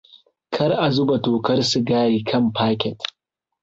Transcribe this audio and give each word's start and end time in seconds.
Kar 0.55 0.71
a 0.85 0.89
zuba 0.95 1.15
tokar 1.23 1.59
sigari 1.69 2.19
kan 2.29 2.43
kafet. 2.57 2.99